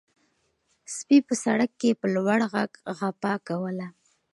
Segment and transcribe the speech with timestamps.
[0.95, 3.87] سپي په سړک کې په لوړ غږ غپا کوله.